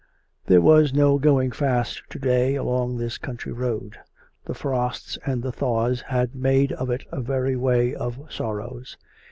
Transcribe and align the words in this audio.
There 0.47 0.61
was 0.61 0.95
no 0.95 1.19
going 1.19 1.51
fast 1.51 2.01
to 2.09 2.17
day 2.17 2.55
along 2.55 2.97
this 2.97 3.19
country 3.19 3.51
road. 3.51 3.97
The 4.45 4.55
frosts 4.55 5.19
and 5.27 5.43
the 5.43 5.51
tliaws 5.51 6.01
had 6.01 6.33
made 6.33 6.71
of 6.71 6.89
it 6.89 7.03
a 7.11 7.21
very 7.21 7.55
way 7.55 7.93
of 7.93 8.19
sorrows. 8.27 8.97